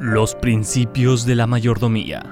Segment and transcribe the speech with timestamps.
[0.00, 2.22] Los principios de la mayordomía.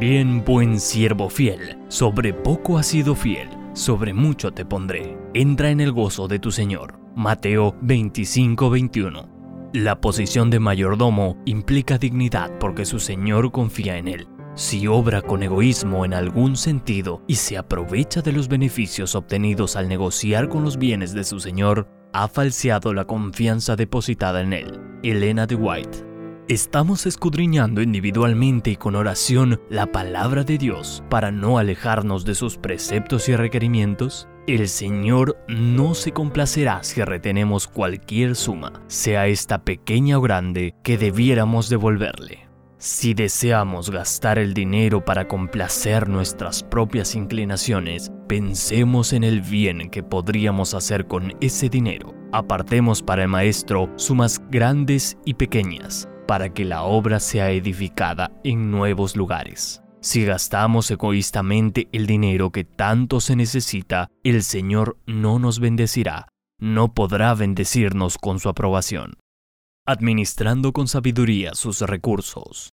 [0.00, 5.16] Bien buen siervo fiel, sobre poco has sido fiel, sobre mucho te pondré.
[5.32, 6.98] Entra en el gozo de tu Señor.
[7.14, 9.28] Mateo 25:21.
[9.72, 14.26] La posición de mayordomo implica dignidad porque su Señor confía en él.
[14.56, 19.88] Si obra con egoísmo en algún sentido y se aprovecha de los beneficios obtenidos al
[19.88, 24.80] negociar con los bienes de su Señor, ha falseado la confianza depositada en él.
[25.04, 26.05] Elena de White.
[26.48, 32.56] Estamos escudriñando individualmente y con oración la palabra de Dios para no alejarnos de sus
[32.56, 34.28] preceptos y requerimientos.
[34.46, 40.96] El Señor no se complacerá si retenemos cualquier suma, sea esta pequeña o grande, que
[40.96, 42.46] debiéramos devolverle.
[42.78, 50.04] Si deseamos gastar el dinero para complacer nuestras propias inclinaciones, pensemos en el bien que
[50.04, 52.14] podríamos hacer con ese dinero.
[52.32, 58.70] Apartemos para el Maestro sumas grandes y pequeñas, para que la obra sea edificada en
[58.70, 59.82] nuevos lugares.
[60.00, 66.28] Si gastamos egoístamente el dinero que tanto se necesita, el Señor no nos bendecirá,
[66.60, 69.14] no podrá bendecirnos con su aprobación.
[69.84, 72.70] Administrando con sabiduría sus recursos.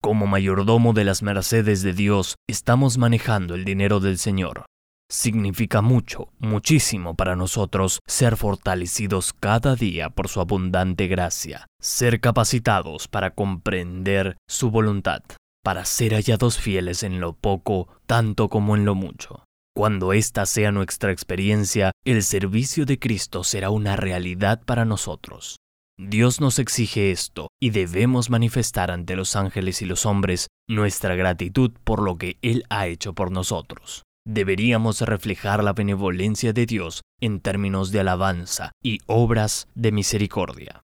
[0.00, 4.64] Como mayordomo de las mercedes de Dios, estamos manejando el dinero del Señor.
[5.10, 13.08] Significa mucho, muchísimo para nosotros ser fortalecidos cada día por su abundante gracia, ser capacitados
[13.08, 15.22] para comprender su voluntad,
[15.64, 19.44] para ser hallados fieles en lo poco tanto como en lo mucho.
[19.74, 25.56] Cuando esta sea nuestra experiencia, el servicio de Cristo será una realidad para nosotros.
[25.96, 31.72] Dios nos exige esto y debemos manifestar ante los ángeles y los hombres nuestra gratitud
[31.82, 34.02] por lo que Él ha hecho por nosotros.
[34.30, 40.84] Deberíamos reflejar la benevolencia de Dios en términos de alabanza y obras de misericordia.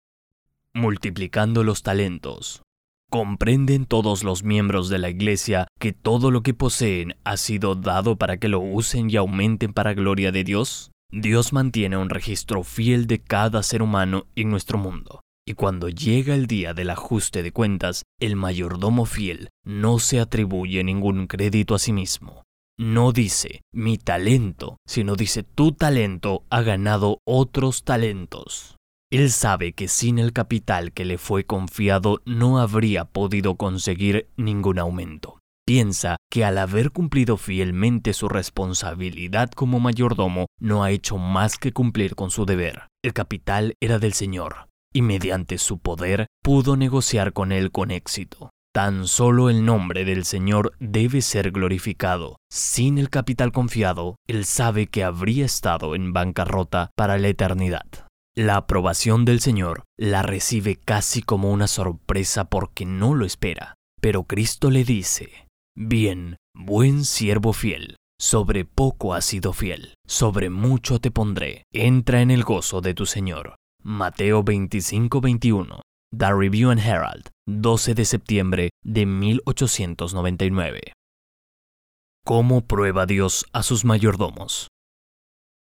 [0.73, 2.63] Multiplicando los talentos.
[3.09, 8.17] ¿Comprenden todos los miembros de la Iglesia que todo lo que poseen ha sido dado
[8.17, 10.91] para que lo usen y aumenten para gloria de Dios?
[11.09, 15.22] Dios mantiene un registro fiel de cada ser humano en nuestro mundo.
[15.47, 20.83] Y cuando llega el día del ajuste de cuentas, el mayordomo fiel no se atribuye
[20.83, 22.44] ningún crédito a sí mismo
[22.79, 28.78] no dice mi talento, sino dice tu talento ha ganado otros talentos.
[29.12, 34.79] Él sabe que sin el capital que le fue confiado no habría podido conseguir ningún
[34.79, 35.40] aumento.
[35.67, 41.73] Piensa que al haber cumplido fielmente su responsabilidad como mayordomo, no ha hecho más que
[41.73, 42.88] cumplir con su deber.
[43.03, 48.51] El capital era del Señor, y mediante su poder pudo negociar con él con éxito.
[48.72, 52.38] Tan solo el nombre del Señor debe ser glorificado.
[52.52, 57.88] Sin el capital confiado, Él sabe que habría estado en bancarrota para la eternidad.
[58.35, 63.74] La aprobación del Señor la recibe casi como una sorpresa porque no lo espera.
[64.02, 71.00] Pero Cristo le dice, Bien, buen siervo fiel, sobre poco has sido fiel, sobre mucho
[71.00, 73.56] te pondré, entra en el gozo de tu Señor.
[73.81, 75.81] Mateo 25-21
[76.18, 80.94] The Review and Herald, 12 de septiembre de 1899.
[82.25, 84.70] ¿Cómo prueba Dios a sus mayordomos?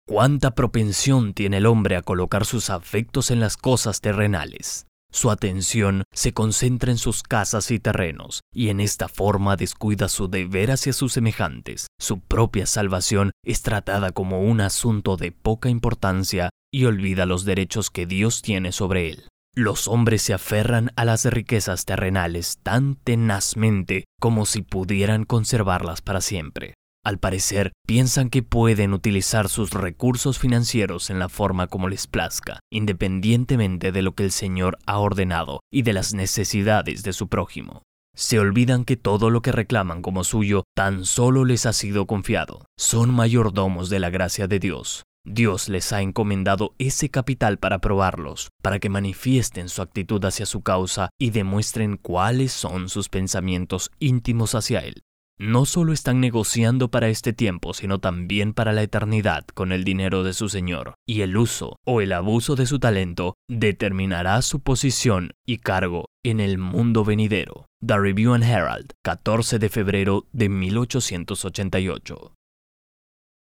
[0.07, 4.85] ¿Cuánta propensión tiene el hombre a colocar sus afectos en las cosas terrenales?
[5.11, 10.27] Su atención se concentra en sus casas y terrenos, y en esta forma descuida su
[10.27, 11.87] deber hacia sus semejantes.
[11.99, 17.89] Su propia salvación es tratada como un asunto de poca importancia y olvida los derechos
[17.89, 19.23] que Dios tiene sobre él.
[19.57, 26.21] Los hombres se aferran a las riquezas terrenales tan tenazmente como si pudieran conservarlas para
[26.21, 26.75] siempre.
[27.03, 32.59] Al parecer, piensan que pueden utilizar sus recursos financieros en la forma como les plazca,
[32.71, 37.81] independientemente de lo que el Señor ha ordenado y de las necesidades de su prójimo.
[38.15, 42.67] Se olvidan que todo lo que reclaman como suyo tan solo les ha sido confiado.
[42.77, 48.47] Son mayordomos de la gracia de Dios, Dios les ha encomendado ese capital para probarlos,
[48.61, 54.55] para que manifiesten su actitud hacia su causa y demuestren cuáles son sus pensamientos íntimos
[54.55, 55.03] hacia Él.
[55.37, 60.23] No solo están negociando para este tiempo, sino también para la eternidad con el dinero
[60.23, 65.33] de su Señor, y el uso o el abuso de su talento determinará su posición
[65.45, 67.67] y cargo en el mundo venidero.
[67.85, 72.33] The Review and Herald, 14 de febrero de 1888.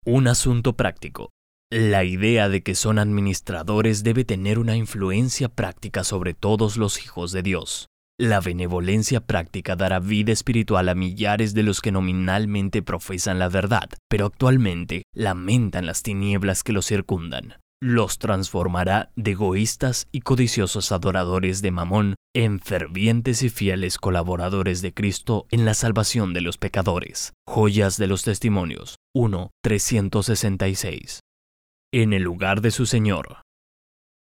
[0.06, 1.30] Un asunto práctico.
[1.76, 7.32] La idea de que son administradores debe tener una influencia práctica sobre todos los hijos
[7.32, 7.88] de Dios.
[8.20, 13.90] La benevolencia práctica dará vida espiritual a millares de los que nominalmente profesan la verdad,
[14.08, 17.56] pero actualmente lamentan las tinieblas que los circundan.
[17.82, 24.94] los transformará de egoístas y codiciosos adoradores de Mamón en fervientes y fieles colaboradores de
[24.94, 27.34] Cristo en la salvación de los pecadores.
[27.48, 31.20] Joyas de los Testimonios 1, 366.
[31.96, 33.44] En el lugar de su Señor.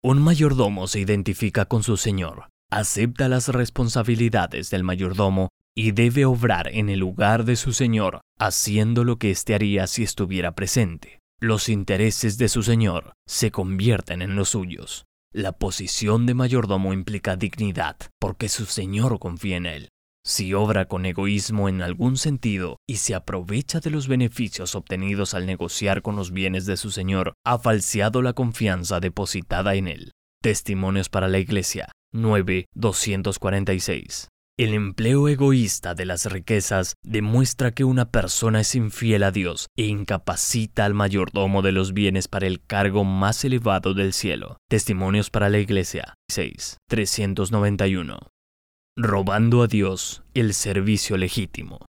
[0.01, 6.69] Un mayordomo se identifica con su Señor, acepta las responsabilidades del mayordomo y debe obrar
[6.69, 11.19] en el lugar de su Señor, haciendo lo que éste haría si estuviera presente.
[11.39, 15.05] Los intereses de su Señor se convierten en los suyos.
[15.31, 19.89] La posición de mayordomo implica dignidad, porque su Señor confía en él.
[20.25, 25.45] Si obra con egoísmo en algún sentido y se aprovecha de los beneficios obtenidos al
[25.45, 30.11] negociar con los bienes de su Señor, ha falseado la confianza depositada en él.
[30.41, 34.29] Testimonios para la Iglesia 9.246
[34.59, 39.85] el empleo egoísta de las riquezas demuestra que una persona es infiel a Dios e
[39.85, 44.57] incapacita al mayordomo de los bienes para el cargo más elevado del cielo.
[44.69, 46.75] Testimonios para la Iglesia 6.
[46.89, 48.19] 391.
[49.01, 51.85] Robando a Dios el servicio legítimo.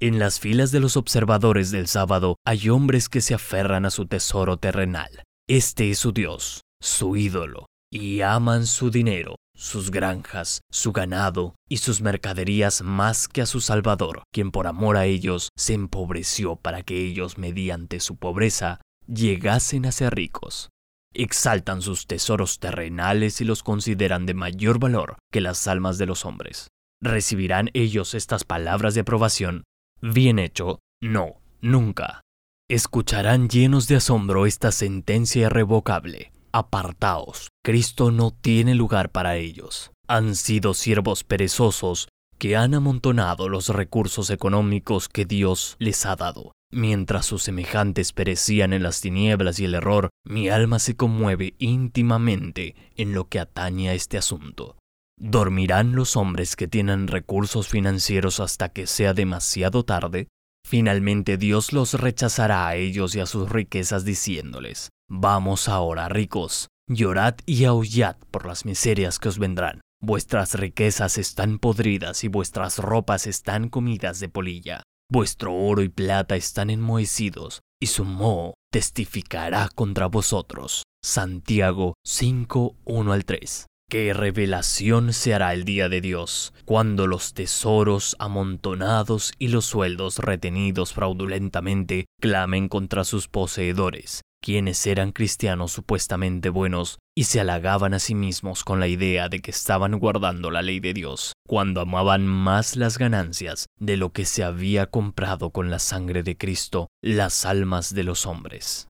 [0.00, 4.06] En las filas de los observadores del sábado hay hombres que se aferran a su
[4.06, 5.22] tesoro terrenal.
[5.46, 11.76] Este es su Dios, su ídolo, y aman su dinero sus granjas, su ganado y
[11.76, 16.82] sus mercaderías más que a su Salvador, quien por amor a ellos se empobreció para
[16.82, 20.70] que ellos, mediante su pobreza, llegasen a ser ricos.
[21.14, 26.24] Exaltan sus tesoros terrenales y los consideran de mayor valor que las almas de los
[26.24, 26.68] hombres.
[27.02, 29.64] ¿Recibirán ellos estas palabras de aprobación?
[30.00, 32.22] Bien hecho, no, nunca.
[32.68, 39.92] Escucharán llenos de asombro esta sentencia irrevocable apartaos, Cristo no tiene lugar para ellos.
[40.08, 42.08] Han sido siervos perezosos
[42.40, 46.52] que han amontonado los recursos económicos que Dios les ha dado.
[46.72, 52.74] Mientras sus semejantes perecían en las tinieblas y el error, mi alma se conmueve íntimamente
[52.96, 54.78] en lo que atañe a este asunto.
[55.18, 60.28] ¿Dormirán los hombres que tienen recursos financieros hasta que sea demasiado tarde?
[60.66, 67.34] Finalmente Dios los rechazará a ellos y a sus riquezas diciéndoles, Vamos ahora, ricos, llorad
[67.44, 69.82] y aullad por las miserias que os vendrán.
[70.02, 74.82] Vuestras riquezas están podridas y vuestras ropas están comidas de polilla.
[75.10, 80.84] Vuestro oro y plata están enmohecidos y su moho testificará contra vosotros.
[81.04, 83.66] Santiago 5, 1 al 3.
[83.90, 90.18] Qué revelación se hará el día de Dios, cuando los tesoros amontonados y los sueldos
[90.18, 97.98] retenidos fraudulentamente clamen contra sus poseedores, quienes eran cristianos supuestamente buenos y se halagaban a
[97.98, 102.26] sí mismos con la idea de que estaban guardando la ley de Dios, cuando amaban
[102.26, 107.44] más las ganancias de lo que se había comprado con la sangre de Cristo, las
[107.44, 108.88] almas de los hombres.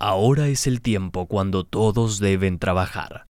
[0.00, 3.28] Ahora es el tiempo cuando todos deben trabajar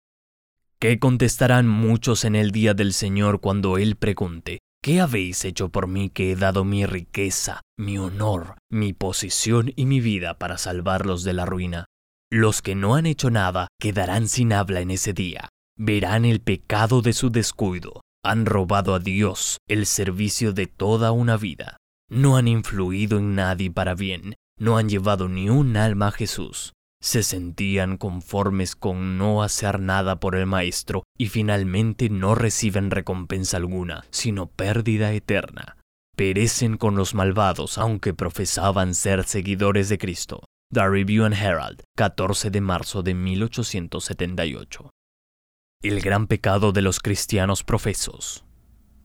[0.79, 5.87] ¿Qué contestarán muchos en el día del Señor cuando Él pregunte, ¿qué habéis hecho por
[5.87, 11.23] mí que he dado mi riqueza, mi honor, mi posición y mi vida para salvarlos
[11.23, 11.85] de la ruina?
[12.31, 15.49] Los que no han hecho nada quedarán sin habla en ese día.
[15.75, 18.01] Verán el pecado de su descuido.
[18.23, 21.77] Han robado a Dios el servicio de toda una vida.
[22.07, 24.35] No han influido en nadie para bien.
[24.59, 30.19] No han llevado ni un alma a Jesús se sentían conformes con no hacer nada
[30.19, 35.77] por el Maestro y finalmente no reciben recompensa alguna, sino pérdida eterna.
[36.15, 40.45] Perecen con los malvados aunque profesaban ser seguidores de Cristo.
[40.73, 44.89] The Review and Herald, 14 de marzo de 1878.
[45.83, 48.43] El gran pecado de los cristianos profesos.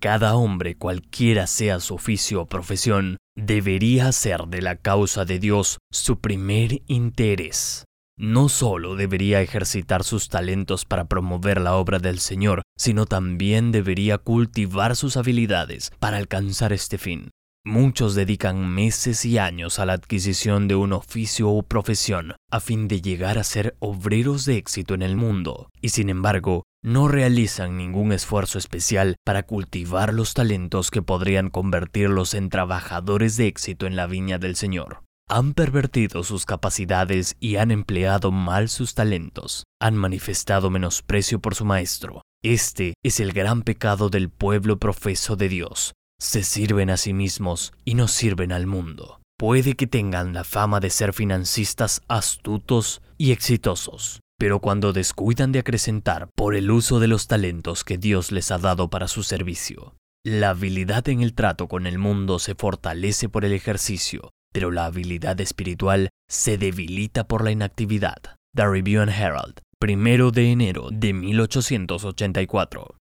[0.01, 5.79] Cada hombre, cualquiera sea su oficio o profesión, debería hacer de la causa de Dios
[5.93, 7.85] su primer interés
[8.21, 14.19] no solo debería ejercitar sus talentos para promover la obra del Señor, sino también debería
[14.19, 17.31] cultivar sus habilidades para alcanzar este fin.
[17.65, 22.89] Muchos dedican meses y años a la adquisición de un oficio o profesión a fin
[22.89, 27.79] de llegar a ser obreros de éxito en el mundo, y sin embargo, no realizan
[27.79, 33.97] ningún esfuerzo especial para cultivar los talentos que podrían convertirlos en trabajadores de éxito en
[33.97, 39.97] la viña del Señor han pervertido sus capacidades y han empleado mal sus talentos, han
[39.97, 42.23] manifestado menosprecio por su maestro.
[42.43, 45.93] Este es el gran pecado del pueblo profeso de Dios.
[46.19, 49.21] Se sirven a sí mismos y no sirven al mundo.
[49.39, 55.61] Puede que tengan la fama de ser financistas astutos y exitosos, pero cuando descuidan de
[55.61, 59.95] acrecentar por el uso de los talentos que Dios les ha dado para su servicio,
[60.25, 64.87] la habilidad en el trato con el mundo se fortalece por el ejercicio pero la
[64.87, 68.19] habilidad espiritual se debilita por la inactividad.
[68.55, 72.97] The Review and Herald, primero de enero de 1884.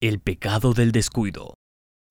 [0.00, 1.54] El pecado del descuido.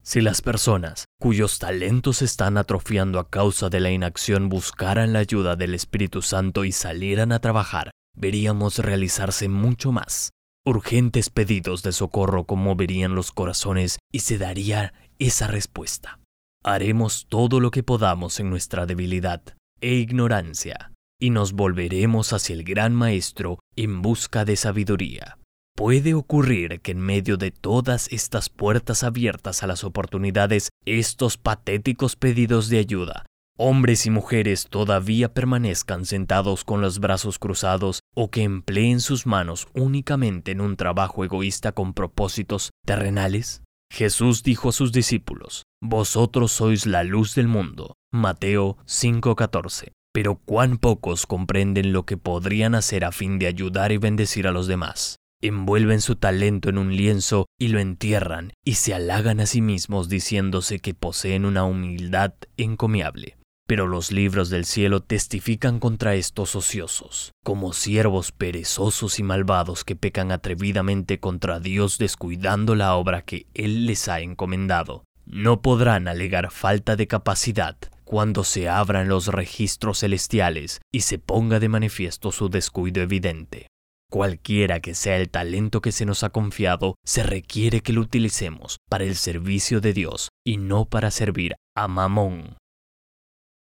[0.03, 5.55] Si las personas cuyos talentos están atrofiando a causa de la inacción buscaran la ayuda
[5.55, 10.31] del Espíritu Santo y salieran a trabajar, veríamos realizarse mucho más.
[10.65, 16.18] Urgentes pedidos de socorro conmoverían los corazones y se daría esa respuesta.
[16.63, 19.41] Haremos todo lo que podamos en nuestra debilidad
[19.79, 25.37] e ignorancia y nos volveremos hacia el gran Maestro en busca de sabiduría.
[25.75, 32.17] Puede ocurrir que en medio de todas estas puertas abiertas a las oportunidades, estos patéticos
[32.17, 33.25] pedidos de ayuda,
[33.57, 39.69] hombres y mujeres todavía permanezcan sentados con los brazos cruzados o que empleen sus manos
[39.73, 43.63] únicamente en un trabajo egoísta con propósitos terrenales?
[43.91, 47.95] Jesús dijo a sus discípulos, Vosotros sois la luz del mundo.
[48.11, 49.93] Mateo 5:14.
[50.13, 54.51] Pero cuán pocos comprenden lo que podrían hacer a fin de ayudar y bendecir a
[54.51, 55.17] los demás.
[55.41, 60.09] Envuelven su talento en un lienzo y lo entierran y se halagan a sí mismos
[60.09, 63.38] diciéndose que poseen una humildad encomiable.
[63.69, 69.95] Pero los libros del cielo testifican contra estos ociosos, como siervos perezosos y malvados que
[69.95, 75.03] pecan atrevidamente contra Dios descuidando la obra que Él les ha encomendado.
[75.27, 81.59] No podrán alegar falta de capacidad cuando se abran los registros celestiales y se ponga
[81.59, 83.67] de manifiesto su descuido evidente.
[84.09, 88.77] Cualquiera que sea el talento que se nos ha confiado, se requiere que lo utilicemos
[88.89, 92.57] para el servicio de Dios y no para servir a Mamón.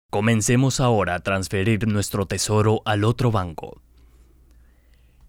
[0.09, 3.81] Comencemos ahora a transferir nuestro tesoro al otro banco.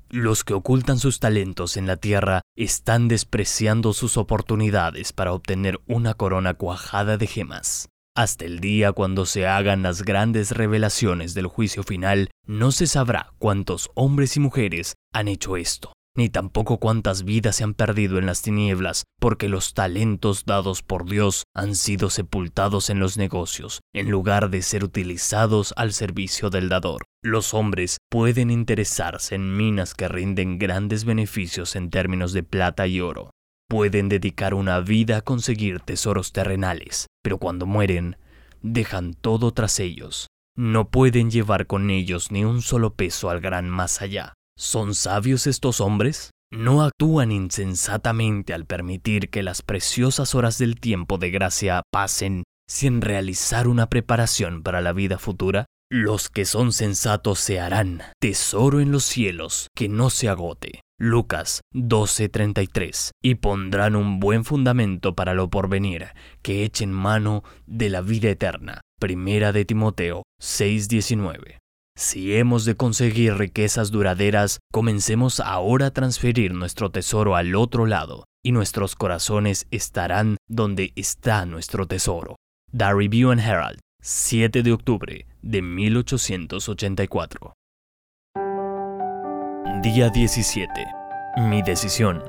[0.08, 6.14] Los que ocultan sus talentos en la tierra están despreciando sus oportunidades para obtener una
[6.14, 7.88] corona cuajada de gemas.
[8.14, 13.32] Hasta el día cuando se hagan las grandes revelaciones del juicio final, no se sabrá
[13.38, 18.26] cuántos hombres y mujeres han hecho esto ni tampoco cuántas vidas se han perdido en
[18.26, 24.10] las tinieblas, porque los talentos dados por Dios han sido sepultados en los negocios, en
[24.10, 27.04] lugar de ser utilizados al servicio del dador.
[27.22, 33.00] Los hombres pueden interesarse en minas que rinden grandes beneficios en términos de plata y
[33.00, 33.30] oro.
[33.68, 38.16] Pueden dedicar una vida a conseguir tesoros terrenales, pero cuando mueren,
[38.60, 40.26] dejan todo tras ellos.
[40.56, 44.34] No pueden llevar con ellos ni un solo peso al gran más allá.
[44.60, 46.32] ¿Son sabios estos hombres?
[46.50, 53.00] ¿No actúan insensatamente al permitir que las preciosas horas del tiempo de gracia pasen sin
[53.00, 55.66] realizar una preparación para la vida futura?
[55.92, 60.80] Los que son sensatos se harán tesoro en los cielos que no se agote.
[60.98, 66.08] Lucas 12:33 y pondrán un buen fundamento para lo porvenir,
[66.42, 68.80] que echen mano de la vida eterna.
[68.98, 71.58] Primera de Timoteo 6:19.
[71.98, 78.26] Si hemos de conseguir riquezas duraderas, comencemos ahora a transferir nuestro tesoro al otro lado,
[78.40, 82.36] y nuestros corazones estarán donde está nuestro tesoro.
[82.70, 87.54] The Review and Herald, 7 de octubre de 1884.
[89.82, 90.70] Día 17.
[91.48, 92.22] Mi decisión.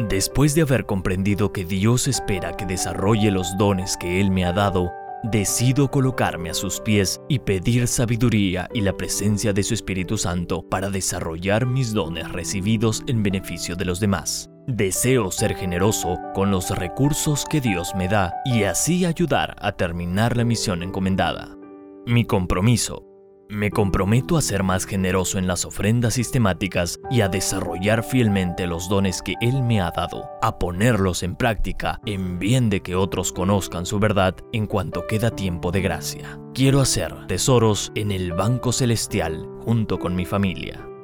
[0.00, 4.52] Después de haber comprendido que Dios espera que desarrolle los dones que Él me ha
[4.52, 4.90] dado,
[5.22, 10.62] Decido colocarme a sus pies y pedir sabiduría y la presencia de su Espíritu Santo
[10.62, 14.50] para desarrollar mis dones recibidos en beneficio de los demás.
[14.66, 20.36] Deseo ser generoso con los recursos que Dios me da y así ayudar a terminar
[20.36, 21.56] la misión encomendada.
[22.04, 23.05] Mi compromiso
[23.48, 28.88] me comprometo a ser más generoso en las ofrendas sistemáticas y a desarrollar fielmente los
[28.88, 33.32] dones que Él me ha dado, a ponerlos en práctica en bien de que otros
[33.32, 36.38] conozcan su verdad en cuanto queda tiempo de gracia.
[36.54, 40.95] Quiero hacer tesoros en el banco celestial junto con mi familia.